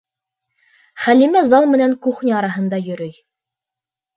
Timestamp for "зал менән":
1.51-1.93